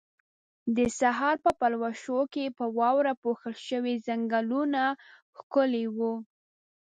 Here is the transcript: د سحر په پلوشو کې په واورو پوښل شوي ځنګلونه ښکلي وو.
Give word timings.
د 0.75 0.77
سحر 0.99 1.35
په 1.45 1.51
پلوشو 1.59 2.19
کې 2.33 2.45
په 2.57 2.65
واورو 2.77 3.13
پوښل 3.23 3.55
شوي 3.67 3.93
ځنګلونه 4.07 4.81
ښکلي 5.37 5.85
وو. 5.97 6.13